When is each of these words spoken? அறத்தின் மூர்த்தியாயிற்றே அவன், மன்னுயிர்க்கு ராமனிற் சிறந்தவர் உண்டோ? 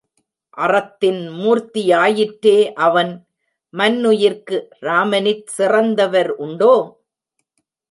அறத்தின் 0.57 1.19
மூர்த்தியாயிற்றே 1.29 2.71
அவன், 2.73 3.27
மன்னுயிர்க்கு 3.73 4.57
ராமனிற் 4.79 5.45
சிறந்தவர் 5.45 6.35
உண்டோ? 6.35 6.75